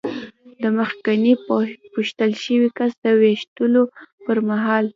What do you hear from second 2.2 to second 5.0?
شوي کس د وېشتلو پر مهال.